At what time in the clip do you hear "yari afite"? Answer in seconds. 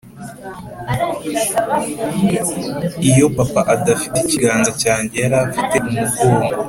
5.23-5.75